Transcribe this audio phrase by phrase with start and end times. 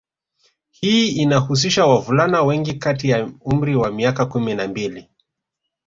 [0.69, 5.07] Hii inahusisha wavulana wengi kati ya umri wa miaka kumi na mbili